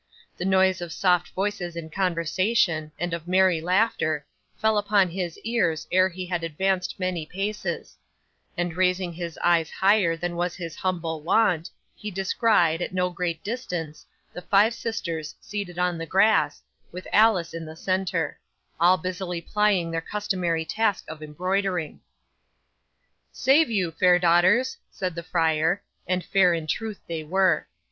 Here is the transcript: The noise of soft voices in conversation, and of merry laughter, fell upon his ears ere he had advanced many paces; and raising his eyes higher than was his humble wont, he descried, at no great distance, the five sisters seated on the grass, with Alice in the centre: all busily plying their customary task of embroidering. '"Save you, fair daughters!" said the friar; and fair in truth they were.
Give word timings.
The 0.35 0.45
noise 0.45 0.81
of 0.81 0.91
soft 0.91 1.29
voices 1.33 1.75
in 1.75 1.91
conversation, 1.91 2.91
and 2.97 3.13
of 3.13 3.27
merry 3.27 3.61
laughter, 3.61 4.25
fell 4.59 4.79
upon 4.79 5.11
his 5.11 5.37
ears 5.43 5.85
ere 5.91 6.09
he 6.09 6.25
had 6.25 6.43
advanced 6.43 6.99
many 6.99 7.23
paces; 7.23 7.97
and 8.57 8.75
raising 8.75 9.13
his 9.13 9.37
eyes 9.43 9.69
higher 9.69 10.17
than 10.17 10.35
was 10.35 10.55
his 10.55 10.75
humble 10.75 11.21
wont, 11.21 11.69
he 11.95 12.09
descried, 12.09 12.81
at 12.81 12.95
no 12.95 13.11
great 13.11 13.43
distance, 13.43 14.03
the 14.33 14.41
five 14.41 14.73
sisters 14.73 15.35
seated 15.39 15.77
on 15.77 15.99
the 15.99 16.07
grass, 16.07 16.63
with 16.91 17.07
Alice 17.13 17.53
in 17.53 17.63
the 17.63 17.75
centre: 17.75 18.39
all 18.79 18.97
busily 18.97 19.39
plying 19.39 19.91
their 19.91 20.01
customary 20.01 20.65
task 20.65 21.05
of 21.07 21.21
embroidering. 21.21 21.99
'"Save 23.31 23.69
you, 23.69 23.91
fair 23.91 24.17
daughters!" 24.17 24.79
said 24.89 25.13
the 25.13 25.21
friar; 25.21 25.83
and 26.07 26.25
fair 26.25 26.55
in 26.55 26.65
truth 26.65 26.99
they 27.05 27.23
were. 27.23 27.67